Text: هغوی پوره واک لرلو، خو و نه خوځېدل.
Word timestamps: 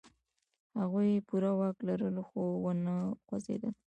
هغوی 0.79 1.25
پوره 1.27 1.51
واک 1.59 1.77
لرلو، 1.87 2.23
خو 2.27 2.41
و 2.63 2.67
نه 2.85 2.95
خوځېدل. 3.25 3.73